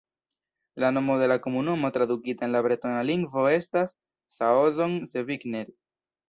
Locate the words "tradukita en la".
1.97-2.61